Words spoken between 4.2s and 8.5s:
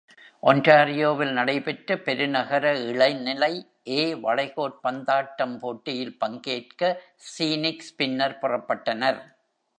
வளைகோற் பந்தாட்டம் போட்டியில் பங்கேற்க Scenics பின்னர்